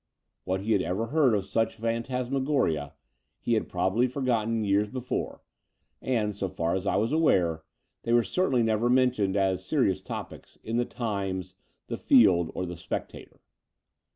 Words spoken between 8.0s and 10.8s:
they were cer tainly never mentioned as serious topics in